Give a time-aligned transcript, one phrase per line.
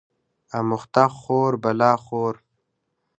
[0.57, 2.35] اموخته خور بلا خور